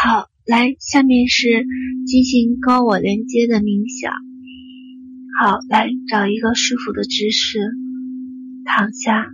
[0.00, 1.66] 好，来，下面是
[2.06, 4.12] 进行高我连接的冥想。
[5.40, 7.58] 好，来找一个舒服的姿势，
[8.64, 9.26] 躺下，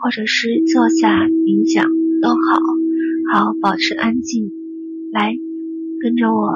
[0.00, 1.84] 或者是坐下冥想
[2.22, 2.38] 都好。
[3.34, 4.50] 好，保持安静。
[5.12, 5.36] 来，
[6.00, 6.54] 跟着我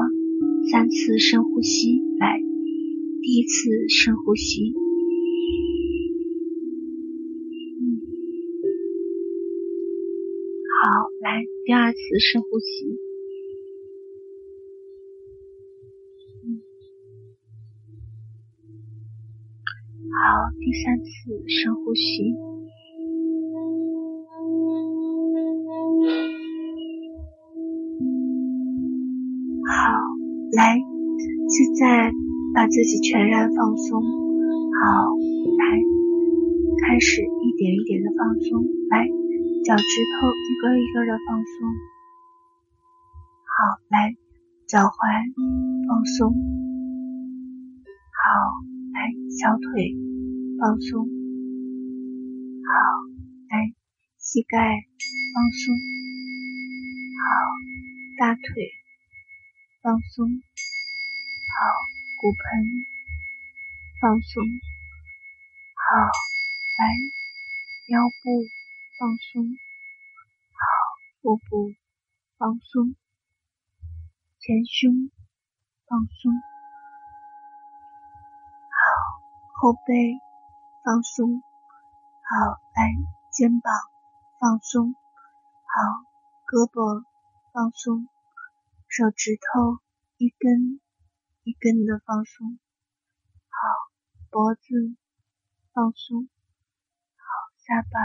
[0.70, 2.00] 三次深呼吸。
[2.18, 2.40] 来，
[3.20, 4.72] 第一次深呼吸。
[10.80, 13.01] 好，来，第二次深呼吸。
[20.22, 20.28] 好，
[20.60, 21.10] 第三次
[21.48, 22.32] 深呼吸。
[29.66, 29.74] 好，
[30.52, 30.78] 来，
[31.48, 32.12] 现在
[32.54, 34.00] 把自己全然放松。
[34.00, 35.10] 好，
[35.58, 35.82] 来，
[36.86, 38.64] 开始一点一点的放松。
[38.90, 39.08] 来。
[39.64, 41.70] 脚趾头一个一个的放松，
[43.46, 44.16] 好，来，
[44.66, 44.92] 脚踝
[45.86, 46.34] 放松，
[48.10, 48.26] 好，
[48.92, 49.94] 来，小腿
[50.62, 52.70] 放松，好，
[53.50, 53.74] 来，
[54.16, 54.62] 膝盖
[55.34, 55.74] 放松，
[57.18, 57.26] 好，
[58.16, 58.70] 大腿
[59.82, 61.58] 放松，好，
[62.20, 62.38] 骨盆
[64.00, 64.46] 放松，
[65.74, 65.98] 好，
[66.78, 66.86] 来，
[67.88, 68.46] 腰部。
[69.00, 70.62] 放松，好，
[71.22, 71.74] 腹部
[72.38, 72.94] 放松，
[74.38, 75.10] 前胸
[75.88, 76.30] 放松，
[78.70, 78.78] 好，
[79.60, 80.20] 后背
[80.84, 82.90] 放松，好，来，
[83.30, 83.72] 肩膀
[84.40, 84.94] 放松，好，
[86.46, 87.04] 胳膊
[87.52, 88.08] 放松，
[88.88, 89.78] 手指头
[90.18, 90.80] 一根
[91.44, 92.58] 一根的放松，
[93.48, 93.58] 好，
[94.30, 94.96] 脖子
[95.72, 96.28] 放松，
[97.16, 97.24] 好，
[97.66, 97.98] 下巴。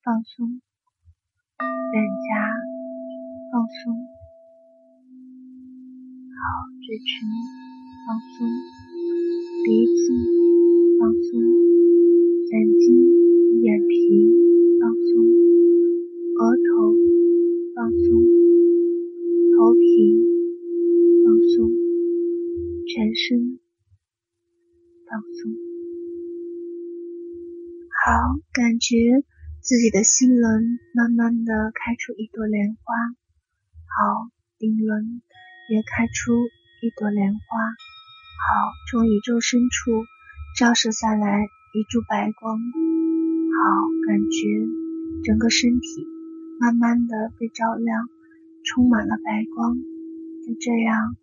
[0.00, 0.62] 放松，
[1.92, 2.28] 脸颊
[3.52, 3.92] 放松，
[6.32, 6.40] 好，
[6.80, 7.04] 嘴唇
[8.06, 8.48] 放松，
[9.66, 10.00] 鼻子
[10.98, 11.40] 放松，
[12.50, 13.94] 眼睛、眼皮
[14.80, 15.10] 放松，
[16.34, 16.96] 额头
[17.74, 17.98] 放松，
[19.56, 19.86] 头皮
[21.24, 21.70] 放松，
[22.86, 23.60] 全身
[25.06, 25.52] 放松，
[28.04, 29.24] 好，感觉。
[29.60, 32.94] 自己的心轮慢慢的开出一朵莲花，
[33.84, 35.20] 好，顶轮
[35.68, 36.32] 也开出
[36.80, 39.90] 一朵莲花，好，从宇宙深处
[40.58, 43.62] 照射下来一柱白光，好，
[44.08, 44.42] 感觉
[45.22, 46.04] 整个身体
[46.58, 48.08] 慢慢的被照亮，
[48.64, 49.76] 充满了白光，
[50.42, 51.14] 就这样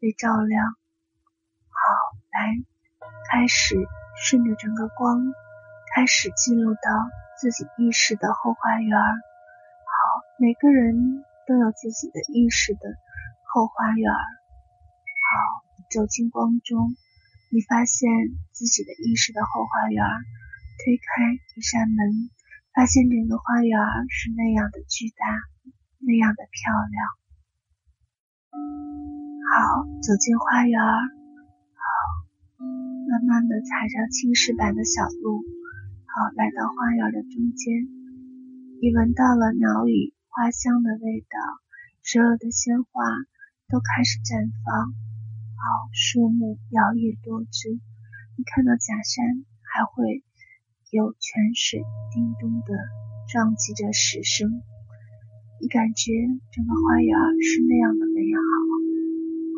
[0.00, 1.78] 被照亮，好，
[2.34, 2.58] 来，
[3.30, 3.76] 开始
[4.26, 5.22] 顺着整个光，
[5.94, 6.80] 开始进入到。
[7.40, 12.80] 自己意识的后花园，好，每个人都有自己的意识的
[13.46, 16.90] 后花园，好，走进光中，
[17.52, 18.06] 你发现
[18.54, 19.98] 自己的意识的后花园，
[20.78, 22.30] 推开一扇门，
[22.70, 23.74] 发现整个花园
[24.06, 25.26] 是那样的巨大，
[25.98, 26.94] 那样的漂亮，
[29.50, 31.82] 好，走进花园，好，
[33.10, 35.42] 慢慢的踩着青石板的小路。
[36.06, 37.82] 好，来到花园的中间，
[38.78, 41.34] 你闻到了鸟语花香的味道，
[42.06, 43.02] 所有的鲜花
[43.66, 45.09] 都开始绽放。
[45.60, 50.24] 好，树木摇曳多姿，你看到假山还会
[50.88, 51.84] 有泉水
[52.16, 52.72] 叮咚的
[53.28, 54.48] 撞击着石声，
[55.60, 56.16] 你感觉
[56.48, 57.12] 整个花园
[57.44, 58.40] 是那样的美好。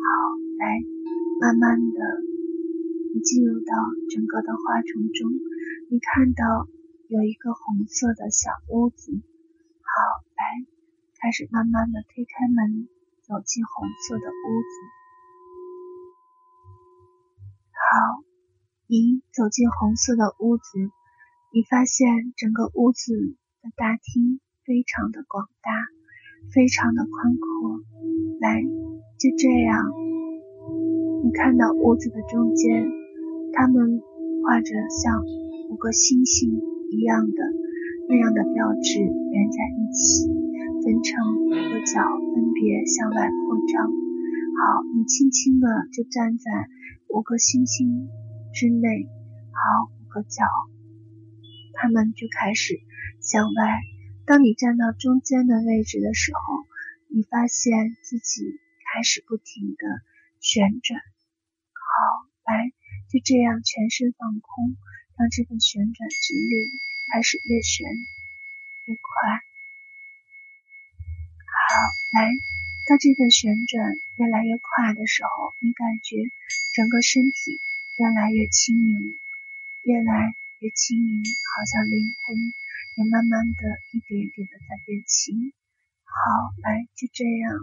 [0.03, 0.11] 好，
[0.59, 0.83] 来，
[1.39, 1.99] 慢慢的，
[3.15, 3.71] 你进入到
[4.11, 5.31] 整个的花丛中。
[5.87, 6.67] 你看到
[7.07, 9.15] 有一个红色的小屋子，
[9.87, 9.95] 好，
[10.35, 10.67] 来，
[11.15, 12.91] 开始慢慢的推开门，
[13.23, 14.75] 走进红色的屋子。
[17.83, 18.23] 好，
[18.87, 20.63] 你走进红色的屋子，
[21.51, 23.13] 你发现整个屋子
[23.61, 25.71] 的大厅非常的广大，
[26.53, 27.81] 非常的宽阔。
[28.39, 28.61] 来，
[29.19, 29.83] 就这样，
[31.23, 32.87] 你看到屋子的中间，
[33.53, 34.01] 他们
[34.43, 35.23] 画着像。
[35.69, 37.39] 五个星星一样的
[38.07, 40.29] 那样的标志连在一起，
[40.85, 41.97] 分成五个角，
[42.29, 43.89] 分别向外扩张。
[43.89, 46.45] 好，你轻轻的就站在
[47.13, 48.09] 五个星星
[48.55, 49.05] 之内。
[49.53, 50.43] 好，五个角，
[51.73, 52.81] 他们就开始
[53.21, 53.81] 向外。
[54.25, 56.65] 当你站到中间的位置的时候，
[57.13, 58.41] 你发现自己
[58.89, 59.85] 开始不停的
[60.41, 60.97] 旋转。
[60.97, 62.73] 好，来，
[63.13, 64.75] 就这样全身放空。
[65.15, 66.49] 让这个旋转之力
[67.13, 69.05] 开始越旋越快。
[71.45, 71.77] 好，
[72.17, 72.25] 来，
[72.93, 73.89] 当这个旋转
[74.21, 76.13] 越来越快的时候，你感觉
[76.77, 77.57] 整个身体
[77.97, 79.17] 越来越轻盈，
[79.81, 80.29] 越来
[80.61, 82.37] 越轻盈，好像灵魂
[82.93, 85.33] 也慢慢的一点一点的在变轻。
[86.05, 87.57] 好，来，就这样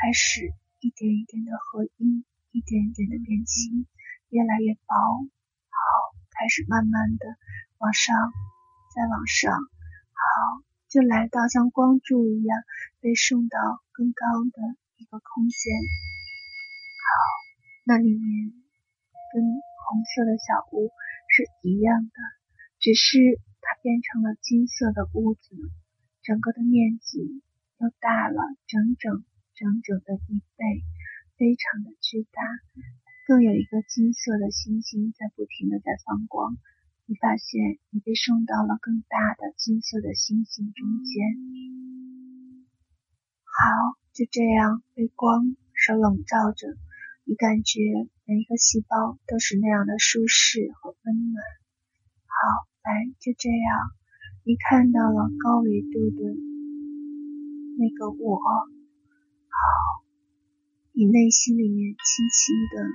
[0.00, 0.48] 开始
[0.80, 2.24] 一点一点的合一，
[2.56, 3.84] 一点一点的变轻，
[4.32, 4.96] 越来越薄。
[5.68, 7.28] 好，开始慢慢的
[7.76, 8.16] 往上，
[8.96, 9.52] 再往上。
[10.90, 12.58] 就来到像光柱一样
[12.98, 13.56] 被送到
[13.92, 14.58] 更高的
[14.98, 15.70] 一个空间。
[16.98, 17.08] 好，
[17.86, 18.50] 那里面
[19.30, 20.90] 跟红色的小屋
[21.30, 22.18] 是一样的，
[22.82, 25.54] 只是它变成了金色的屋子，
[26.26, 27.40] 整个的面积
[27.78, 29.22] 又大了整整
[29.54, 30.82] 整整的一倍，
[31.38, 32.42] 非常的巨大，
[33.28, 36.58] 更有一个金色的星星在不停的在放光。
[37.10, 41.26] 你发现你被送到了更大的金色的星星中间，
[43.42, 46.68] 好，就这样被光所笼罩着，
[47.24, 47.80] 你感觉
[48.26, 51.42] 每一个细胞都是那样的舒适和温暖。
[52.30, 53.90] 好，来，就这样，
[54.44, 56.22] 你看到了高维度的
[57.76, 58.38] 那个我。
[58.38, 59.58] 好，
[60.92, 62.86] 你内心里面轻轻的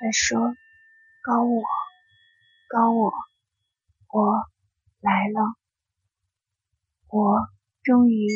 [0.00, 0.56] 在说
[1.22, 1.60] 高我。
[2.68, 3.08] 高我，
[4.12, 4.44] 我
[5.00, 5.56] 来了，
[7.08, 7.48] 我
[7.82, 8.28] 终于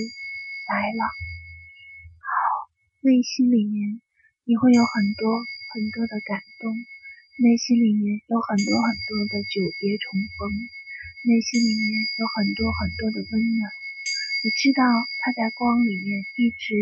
[0.73, 1.05] 来了。
[2.17, 2.33] 好，
[3.05, 4.01] 内心里面
[4.49, 6.73] 你会有很多很多的感动，
[7.45, 10.49] 内心里面有很多很多的久别重逢，
[11.29, 13.69] 内心里面有很多很多的温暖。
[14.45, 14.81] 你知道
[15.21, 16.73] 他在光里面一直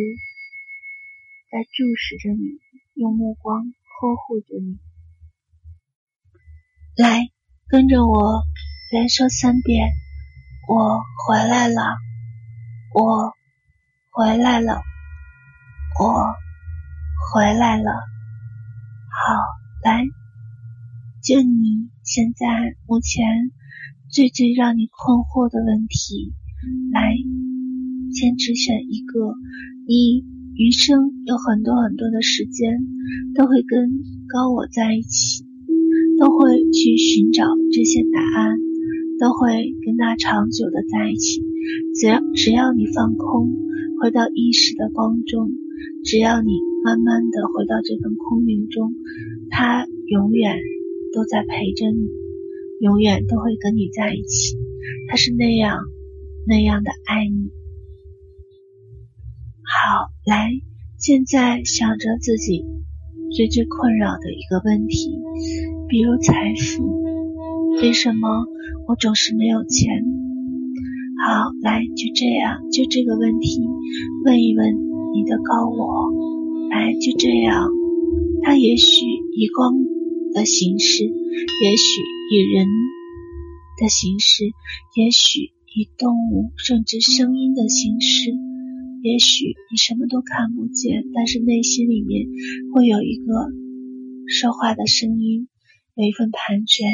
[1.51, 2.63] 在注视着你，
[2.95, 4.79] 用目光呵护着你。
[6.95, 7.27] 来。
[7.71, 8.43] 跟着我，
[8.91, 9.91] 连说三遍。
[10.67, 11.95] 我回来了，
[12.93, 13.33] 我
[14.11, 14.81] 回来了，
[16.01, 16.35] 我
[17.33, 17.93] 回来了。
[17.93, 19.35] 好，
[19.85, 20.03] 来，
[21.23, 23.25] 就你现在目前
[24.11, 26.35] 最最让你困惑的问题，
[26.93, 27.15] 来，
[28.13, 29.33] 先只选一个。
[29.87, 30.25] 你
[30.57, 32.81] 余生有很多很多的时间
[33.37, 33.91] 都会跟
[34.27, 35.50] 高我在一起。
[36.21, 38.59] 都会去寻找这些答案，
[39.19, 41.43] 都会跟他长久的在一起。
[41.95, 43.57] 只要只要你放空，
[43.99, 45.51] 回到意识的光中，
[46.05, 46.51] 只要你
[46.85, 48.93] 慢慢的回到这份空明中，
[49.49, 50.59] 他永远
[51.15, 52.11] 都在陪着你，
[52.81, 54.59] 永远都会跟你在一起。
[55.09, 55.79] 他是那样
[56.47, 57.51] 那样的爱你。
[59.65, 60.51] 好，来，
[60.99, 62.63] 现在想着自己
[63.31, 65.19] 最最困扰的一个问题。
[65.89, 67.03] 比如财富，
[67.83, 68.47] 为什么
[68.89, 70.05] 我总是没有钱？
[71.27, 73.61] 好，来，就这样，就这个问题，
[74.25, 74.75] 问一问
[75.15, 76.11] 你的高我。
[76.71, 77.69] 来，就这样，
[78.43, 79.05] 他也许
[79.37, 79.75] 以光
[80.33, 82.01] 的形式，也许
[82.31, 82.67] 以人
[83.81, 84.45] 的形式，
[84.97, 88.31] 也许以动物甚至声音的形式，
[89.03, 92.29] 也许你什么都看不见，但是内心里面
[92.75, 93.33] 会有一个
[94.29, 95.49] 说话的声音。
[95.97, 96.89] 有一份盘旋，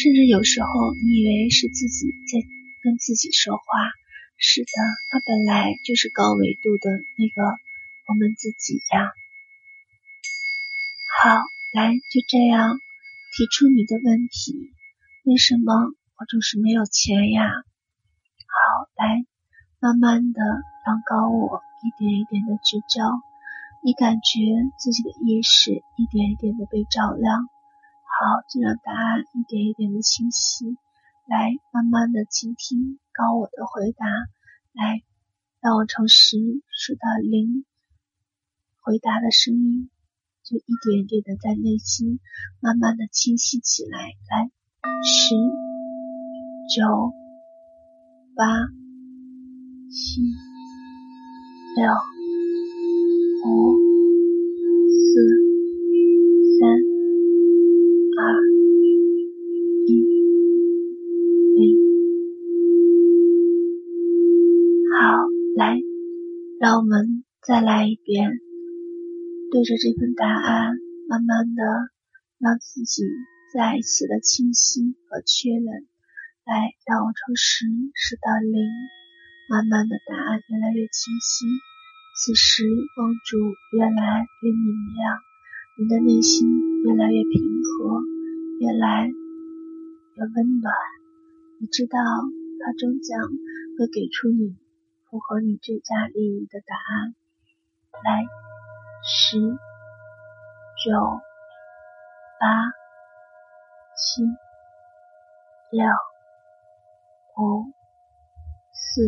[0.00, 2.40] 甚至有时候你以为是自己在
[2.82, 3.62] 跟自己说话。
[4.38, 4.70] 是的，
[5.10, 7.42] 它本来就是高维度的那个
[8.08, 9.12] 我们自己呀。
[11.20, 11.42] 好，
[11.74, 12.80] 来，就这样
[13.36, 14.72] 提出你的问题。
[15.24, 17.44] 为什么我总是没有钱呀？
[17.44, 19.26] 好，来，
[19.80, 20.40] 慢慢的
[20.90, 23.22] 让高我一点一点的聚焦，
[23.84, 24.42] 你感觉
[24.76, 27.46] 自己的意识一点一点的被照亮。
[28.10, 30.66] 好，就让答案一点一点的清晰，
[31.28, 34.04] 来慢慢的倾听高我的回答，
[34.72, 35.04] 来
[35.60, 36.36] 让我从十
[36.74, 37.64] 数到零，
[38.80, 39.88] 回答的声音
[40.42, 42.18] 就一点一点的在内心
[42.58, 44.50] 慢慢的清晰起来，来
[45.06, 45.36] 十、
[46.74, 47.14] 九、
[48.34, 48.66] 八、
[49.88, 50.49] 七、
[51.76, 51.86] 六、
[53.46, 53.78] 五、
[54.90, 55.20] 四、
[56.58, 56.90] 三。
[58.20, 58.22] 二
[59.86, 59.88] 一
[61.54, 61.78] 零，
[64.92, 65.24] 好，
[65.54, 65.80] 来，
[66.58, 68.40] 让我们再来一遍，
[69.50, 70.72] 对着这份答案，
[71.08, 71.62] 慢慢的
[72.38, 73.04] 让自己
[73.54, 75.64] 再一次的清晰和确认。
[76.44, 78.60] 来，让我从十数到零，
[79.50, 81.44] 慢慢的答案越来越清晰。
[82.14, 82.62] 此时
[82.94, 83.36] 光柱
[83.74, 85.18] 越来越明亮，
[85.76, 86.46] 你的内心。
[86.80, 88.00] 越来越平和，
[88.58, 90.72] 越来越温暖。
[91.58, 91.98] 你知道，
[92.64, 93.20] 它终将
[93.76, 94.56] 会给出你
[95.10, 97.14] 符合你最佳利益的答案。
[98.02, 98.24] 来，
[99.04, 101.20] 十、九、
[102.40, 102.72] 八、
[103.94, 104.22] 七、
[105.70, 105.84] 六、
[107.36, 107.66] 五、
[108.72, 109.02] 四、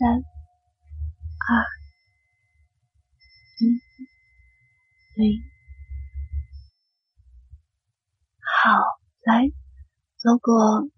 [0.00, 1.60] 三、二、
[3.60, 3.76] 一、
[5.20, 5.42] 零。
[8.40, 8.80] 好，
[9.26, 9.52] 来，
[10.24, 10.88] 如果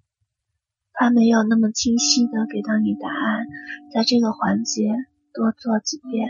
[0.92, 3.44] 他没有那么清晰的给到你答案，
[3.92, 4.94] 在这个环节
[5.34, 6.28] 多做几遍，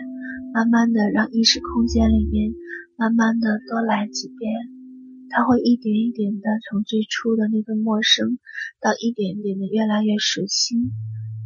[0.55, 2.55] 慢慢的让意识空间里面
[2.97, 4.51] 慢慢的多来几遍，
[5.29, 8.39] 他会一点一点的从最初的那个陌生，
[8.81, 10.77] 到一点点的越来越熟悉，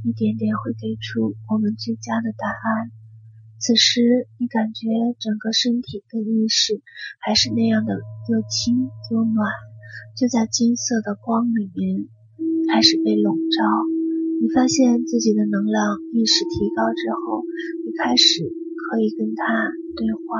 [0.06, 2.94] 一点点会给出我们最佳的答案。
[3.58, 4.86] 此时你感觉
[5.18, 6.80] 整个身体跟意识
[7.18, 7.98] 还是那样的
[8.30, 9.50] 又轻又暖。
[10.14, 12.06] 就在金色的光里面
[12.70, 13.58] 开始被笼罩，
[14.40, 17.42] 你发现自己的能量意识提高之后，
[17.84, 19.42] 你开始可以跟他
[19.98, 20.38] 对话，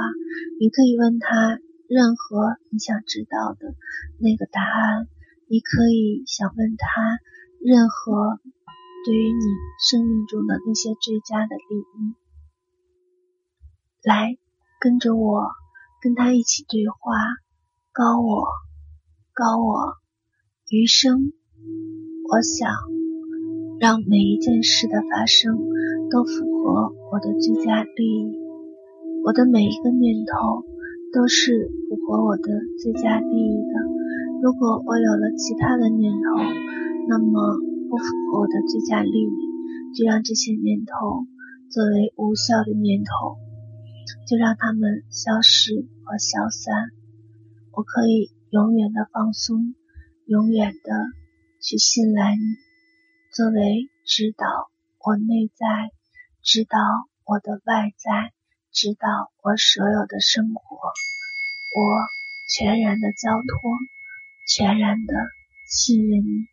[0.61, 1.59] 你可以问他
[1.89, 3.75] 任何你想知道的
[4.21, 5.09] 那个答案，
[5.51, 7.19] 你可以想问他
[7.59, 8.39] 任何
[9.07, 9.45] 对于你
[9.79, 12.15] 生命中的那些最佳的利益。
[14.03, 14.37] 来，
[14.81, 15.47] 跟着我，
[16.03, 17.15] 跟他一起对话，
[17.93, 18.49] 高我。
[19.33, 19.95] 高我，
[20.71, 21.33] 余生，
[22.29, 22.69] 我想
[23.79, 25.57] 让每一件事的发生
[26.11, 28.35] 都符合我的最佳利益。
[29.25, 30.65] 我的每一个念头
[31.13, 32.43] 都是符合我的
[32.83, 33.73] 最佳利益的。
[34.43, 36.43] 如果我有了其他的念头，
[37.09, 41.27] 那么不符合我的最佳利益，就让这些念头
[41.71, 43.39] 作为无效的念头，
[44.27, 46.91] 就让它们消失和消散。
[47.73, 48.35] 我可以。
[48.51, 49.75] 永远的放松，
[50.25, 50.93] 永远的
[51.61, 52.41] 去信赖你，
[53.35, 54.47] 作为指导
[55.05, 55.91] 我内在、
[56.43, 56.79] 指导
[57.27, 58.33] 我的外在、
[58.73, 60.77] 指导我所有的生活，
[61.75, 62.07] 我
[62.49, 63.73] 全然的交托，
[64.49, 65.15] 全然的
[65.69, 66.47] 信任你。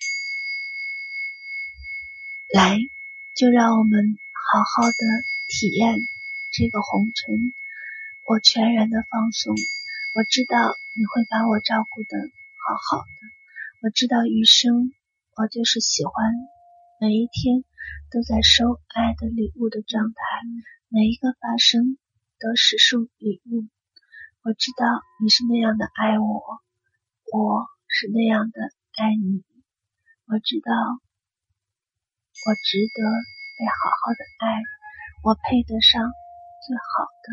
[2.54, 2.78] 来，
[3.34, 4.16] 就让我们
[4.54, 5.02] 好好的
[5.48, 5.98] 体验
[6.52, 7.34] 这个红尘，
[8.30, 9.56] 我全然的放松。
[10.14, 10.60] 我知道
[10.94, 12.30] 你会把我照顾的
[12.62, 13.08] 好好的，
[13.82, 14.94] 我知道余生
[15.36, 16.14] 我就是喜欢
[17.02, 17.66] 每一天
[18.12, 20.22] 都在收爱的礼物的状态，
[20.90, 21.98] 每一个发生
[22.38, 23.66] 都是送礼物。
[24.44, 24.86] 我知道
[25.24, 26.62] 你是那样的爱我，
[27.34, 28.62] 我是那样的
[29.02, 29.42] 爱你。
[30.28, 30.72] 我知道
[32.46, 33.00] 我值得
[33.58, 34.62] 被好好的爱，
[35.24, 36.04] 我配得上
[36.68, 37.28] 最好的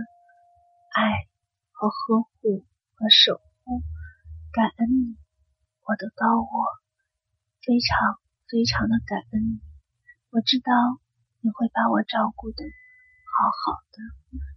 [0.95, 1.27] 爱
[1.73, 2.67] 和呵护。
[3.01, 3.81] 和守护，
[4.53, 5.17] 感恩你，
[5.89, 6.53] 我的高我，
[7.65, 9.61] 非常非常的感恩你。
[10.29, 10.69] 我知道
[11.41, 14.05] 你会把我照顾的好好的，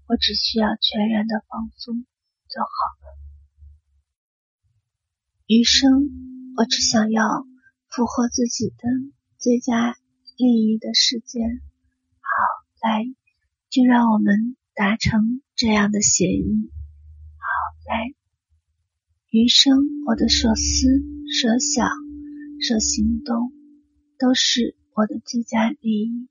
[0.07, 2.03] 我只需要全然的放松
[2.51, 2.67] 就好
[2.99, 3.15] 了。
[5.47, 5.87] 余生，
[6.57, 7.47] 我只想要
[7.87, 8.83] 符合自己的
[9.39, 9.95] 最佳
[10.37, 11.39] 利益的世界。
[12.19, 12.29] 好，
[12.81, 13.05] 来，
[13.69, 16.71] 就让我们达成这样的协议。
[17.37, 17.45] 好，
[17.87, 18.13] 来。
[19.29, 20.87] 余生，我的所思、
[21.41, 21.89] 所想、
[22.67, 23.51] 所行动，
[24.19, 26.29] 都是我的最佳利益。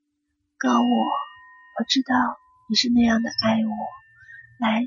[0.57, 2.15] 高我，我知道
[2.69, 3.71] 你是那样的爱我。
[4.59, 4.85] 来，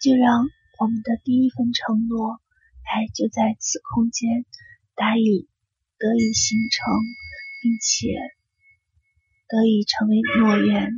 [0.00, 0.46] 就让
[0.78, 2.40] 我们的第一份承诺，
[2.84, 4.44] 来就在此空间，
[4.94, 5.48] 得以
[5.98, 6.94] 得以形成，
[7.62, 8.14] 并且
[9.48, 10.92] 得以成为诺言。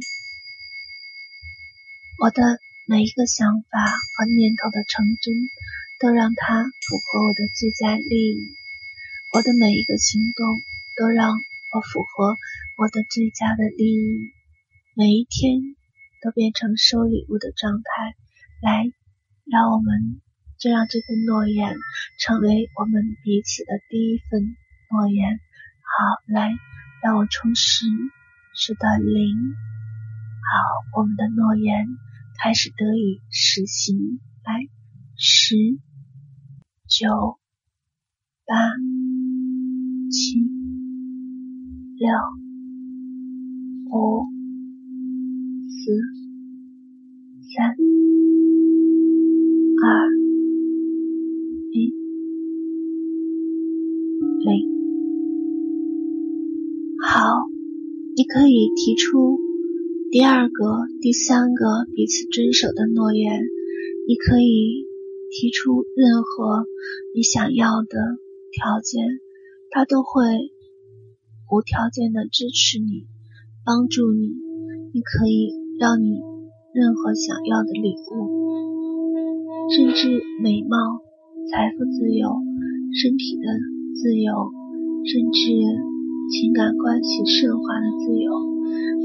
[2.19, 3.85] 我的每一个想法
[4.17, 5.35] 和念头的成真。
[6.01, 8.37] 都让它符合我的最佳利益，
[9.35, 10.47] 我的每一个行动
[10.97, 11.41] 都让
[11.73, 12.37] 我符合
[12.77, 14.31] 我的最佳的利益，
[14.95, 15.75] 每一天
[16.23, 18.15] 都变成收礼物的状态。
[18.63, 18.85] 来，
[19.51, 20.23] 让我们
[20.61, 21.75] 就让这份诺言
[22.21, 24.55] 成为我们彼此的第一份
[24.93, 25.41] 诺言。
[25.83, 26.55] 好，来，
[27.03, 27.87] 让我充实
[28.59, 29.55] 数到零。
[30.51, 31.87] 好，我们的诺言
[32.43, 34.19] 开始得以实行。
[34.45, 34.69] 来，
[35.17, 35.55] 十。
[36.89, 37.07] 九、
[38.47, 38.55] 八、
[40.11, 40.41] 七、
[41.99, 42.09] 六、
[43.93, 44.25] 五、
[45.69, 45.93] 四、
[47.55, 47.77] 三、
[49.85, 50.09] 二、
[51.73, 51.93] 一、
[54.41, 54.49] 零。
[57.03, 57.47] 好，
[58.19, 59.39] 你可以提出
[60.11, 63.41] 第二个、第三个彼此遵守的诺言，
[64.09, 64.89] 你可以。
[65.31, 66.65] 提出任何
[67.15, 68.17] 你想要的
[68.51, 69.21] 条件，
[69.69, 70.25] 他都会
[71.53, 73.05] 无条件的支持你，
[73.63, 74.33] 帮助你，
[74.95, 76.17] 你可以让你
[76.73, 80.79] 任何想要的礼物，甚至美貌、
[81.53, 82.33] 财富自由、
[82.97, 83.45] 身体的
[84.01, 84.33] 自由，
[85.05, 85.53] 甚至
[86.29, 88.29] 情感关系顺滑的自由，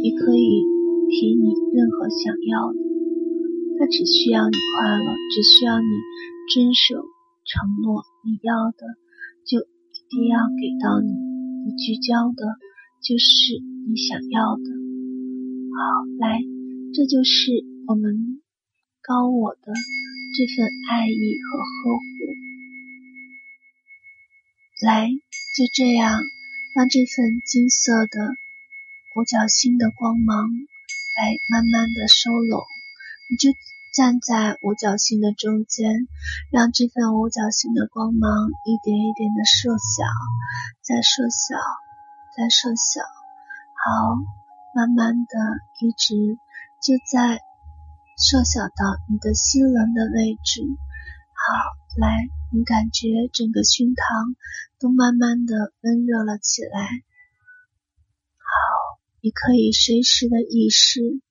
[0.04, 0.64] 你可以
[1.10, 2.80] 提你任何想要的。
[3.80, 5.88] 他只需要你快乐，只需要你
[6.54, 7.00] 遵守
[7.48, 8.86] 承诺，你要的
[9.48, 12.60] 就一定要给到你，你聚焦的
[13.02, 14.68] 就是你想要的。
[15.74, 15.80] 好，
[16.20, 16.44] 来，
[16.94, 17.52] 这就是
[17.88, 18.42] 我们
[19.02, 19.74] 高我的
[20.36, 22.04] 这份爱意和呵护。
[24.86, 26.20] 来，就这样，
[26.74, 28.36] 让这份金色的
[29.16, 30.50] 五角星的光芒
[31.18, 32.64] 来慢慢的收拢，
[33.30, 33.58] 你就。
[33.94, 36.08] 站在五角星的中间，
[36.50, 40.02] 让这份五角星的光芒一点一点的缩小，
[40.82, 41.54] 再缩小，
[42.36, 43.06] 再缩小。
[43.06, 44.18] 好，
[44.74, 45.38] 慢慢的，
[45.80, 46.40] 一直
[46.82, 47.38] 就在
[48.18, 50.64] 缩小到你的心轮的位置。
[51.38, 51.54] 好，
[52.00, 54.36] 来，你感觉整个胸膛
[54.80, 57.04] 都慢慢的温热了起来。
[58.38, 61.22] 好，你可以随时的意识。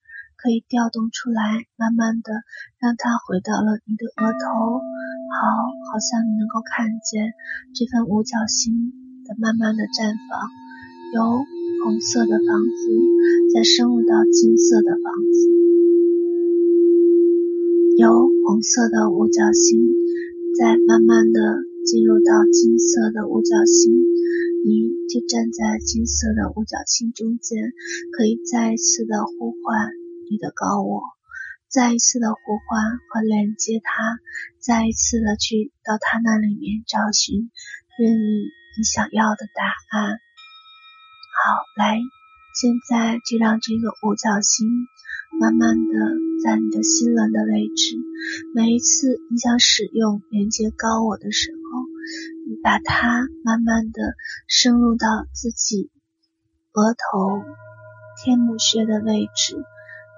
[0.42, 2.42] 可以调动出来，慢慢的
[2.82, 5.38] 让它回到了你的额头，好，
[5.86, 7.30] 好像你能够看见
[7.78, 8.90] 这份五角星
[9.22, 10.50] 的慢慢的绽放，
[11.14, 11.46] 由
[11.86, 12.90] 红色的房子
[13.54, 15.46] 再深入到金色的房子，
[18.02, 18.10] 由
[18.42, 19.91] 红色的五角星
[20.58, 21.40] 再慢慢的
[21.84, 23.92] 进入到金色的五角星，
[24.64, 27.72] 你就站在金色的五角星中间，
[28.12, 29.90] 可以再一次的呼唤。
[30.30, 31.02] 你的高我，
[31.68, 34.20] 再一次的呼唤和连接他，
[34.60, 37.50] 再一次的去到他那里面找寻
[37.98, 40.16] 任意你想要的答案。
[41.32, 41.98] 好，来，
[42.60, 44.68] 现在就让这个五角星
[45.40, 45.94] 慢慢的
[46.44, 47.96] 在你的心轮的位置。
[48.54, 51.82] 每一次你想使用连接高我的时候，
[52.48, 54.14] 你把它慢慢的
[54.46, 55.90] 深入到自己
[56.72, 57.42] 额头
[58.22, 59.56] 天目穴的位置。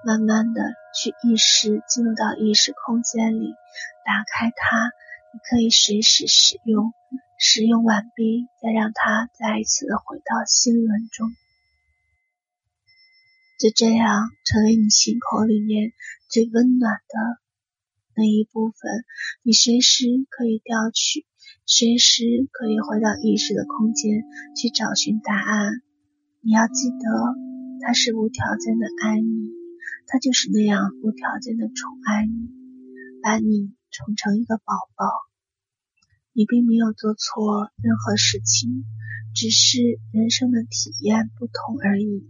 [0.05, 0.61] 慢慢的
[0.93, 3.55] 去意识进入到意识空间里，
[4.05, 4.91] 打开它，
[5.33, 6.93] 你可以随时使用，
[7.39, 11.31] 使用完毕，再让它再一次回到心轮中，
[13.57, 15.93] 就这样成为你心口里面
[16.29, 17.39] 最温暖的
[18.15, 19.05] 那一部分。
[19.43, 21.25] 你随时可以调取，
[21.65, 24.23] 随时可以回到意识的空间
[24.55, 25.81] 去找寻答案。
[26.41, 27.05] 你要记得，
[27.81, 29.51] 他是无条件的爱你。
[30.07, 32.49] 他就是那样无条件的宠爱你，
[33.23, 35.05] 把你宠成一个宝宝。
[36.33, 38.85] 你并没有做错任何事情，
[39.33, 39.79] 只是
[40.11, 42.29] 人生的体验不同而已。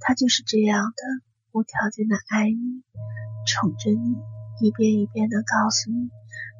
[0.00, 1.02] 他就是这样的
[1.52, 2.82] 无条件的爱你，
[3.46, 4.16] 宠着你，
[4.60, 6.10] 一遍一遍的告诉你，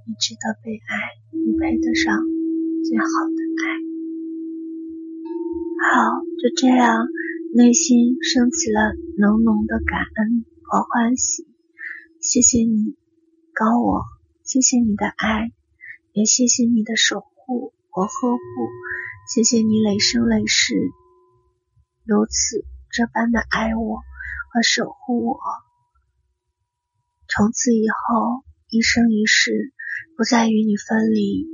[0.07, 0.97] 你值得被爱，
[1.33, 2.19] 你配得上
[2.85, 3.65] 最好的爱。
[5.93, 7.07] 好，就这样。
[7.51, 11.47] 内心升起了浓浓的感恩和欢喜，
[12.21, 12.95] 谢谢你，
[13.55, 14.05] 高我，
[14.45, 15.51] 谢谢你的爱，
[16.13, 18.39] 也谢谢你的守护和呵护，
[19.33, 20.75] 谢谢你累生累世
[22.05, 24.03] 如此这般的爱我
[24.53, 25.39] 和守护我。
[27.29, 29.73] 从此以后，一生一世
[30.17, 31.47] 不再与你分离，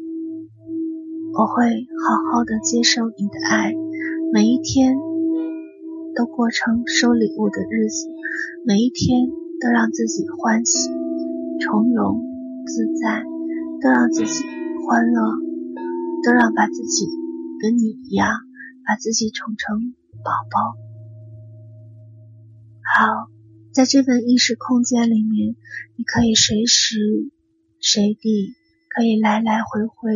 [1.32, 3.72] 我会好好的接受你的爱，
[4.32, 4.96] 每一天。
[6.16, 8.06] 都过成收礼物的日子，
[8.64, 9.26] 每一天
[9.60, 10.88] 都让自己欢喜、
[11.60, 12.22] 从容、
[12.64, 13.24] 自在，
[13.82, 14.44] 都让自己
[14.86, 15.20] 欢乐，
[16.24, 17.08] 都让把自己
[17.60, 18.30] 跟你一样，
[18.86, 19.92] 把自己宠成
[20.22, 20.83] 宝宝。
[22.96, 23.28] 好，
[23.72, 25.56] 在这份意识空间里面，
[25.96, 26.94] 你可以随时
[27.80, 28.54] 随地，
[28.88, 30.14] 可以来来回回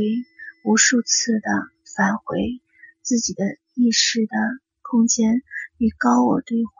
[0.62, 1.50] 无数次的
[1.96, 2.38] 返回
[3.02, 4.36] 自己的意识的
[4.82, 5.42] 空间。
[5.78, 6.70] 与高我对话，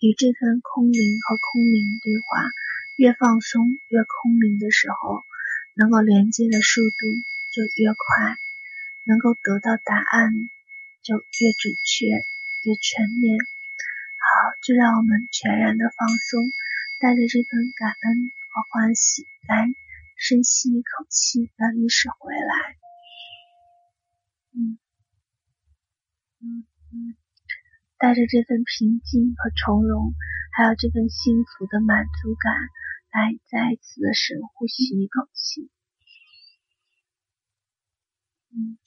[0.00, 2.48] 与这份空灵和空灵对话，
[2.96, 5.20] 越放松越空灵的时候，
[5.76, 6.96] 能够连接的速度
[7.52, 8.34] 就越快，
[9.04, 10.32] 能够得到答案
[11.02, 12.06] 就越准确、
[12.64, 13.36] 越全面。
[14.62, 16.46] 就让我们全然的放松，
[17.00, 18.16] 带着这份感恩
[18.54, 19.66] 和欢喜，来
[20.16, 22.76] 深吸一口气，让意识回来。
[24.54, 24.78] 嗯，
[26.40, 27.16] 嗯，嗯。
[27.98, 30.14] 带着这份平静和从容，
[30.56, 32.52] 还有这份幸福的满足感，
[33.10, 35.70] 来再一次的深呼吸一口气。
[38.50, 38.78] 嗯。